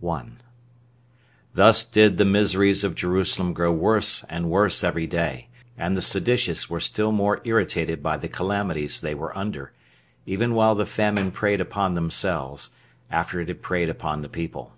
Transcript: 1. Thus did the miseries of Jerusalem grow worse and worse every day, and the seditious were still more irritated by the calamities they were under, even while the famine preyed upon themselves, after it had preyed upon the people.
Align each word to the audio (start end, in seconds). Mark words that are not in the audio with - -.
1. 0.00 0.38
Thus 1.52 1.84
did 1.84 2.16
the 2.16 2.24
miseries 2.24 2.84
of 2.84 2.94
Jerusalem 2.94 3.52
grow 3.52 3.70
worse 3.70 4.24
and 4.30 4.48
worse 4.48 4.82
every 4.82 5.06
day, 5.06 5.48
and 5.76 5.94
the 5.94 6.00
seditious 6.00 6.70
were 6.70 6.80
still 6.80 7.12
more 7.12 7.42
irritated 7.44 8.02
by 8.02 8.16
the 8.16 8.26
calamities 8.26 8.98
they 9.00 9.14
were 9.14 9.36
under, 9.36 9.74
even 10.24 10.54
while 10.54 10.74
the 10.74 10.86
famine 10.86 11.30
preyed 11.30 11.60
upon 11.60 11.92
themselves, 11.92 12.70
after 13.10 13.42
it 13.42 13.48
had 13.48 13.60
preyed 13.60 13.90
upon 13.90 14.22
the 14.22 14.28
people. 14.30 14.72